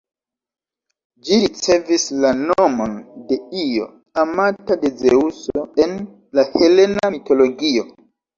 Ĝi 1.25 1.35
ricevis 1.43 2.05
la 2.23 2.31
nomon 2.37 2.95
de 3.33 3.37
Io, 3.65 3.85
amata 4.23 4.79
de 4.85 4.91
Zeŭso 5.03 5.67
en 5.85 5.95
la 6.41 6.47
helena 6.57 7.13
mitologio. 7.19 7.87